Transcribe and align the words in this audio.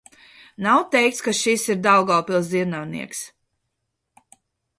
"Nav 0.67 0.79
teikts, 0.95 1.21
kas 1.25 1.41
ir 1.41 1.59
šis 1.59 1.65
"Daugavpils 1.89 2.49
dzirnavnieks"." 2.55 3.21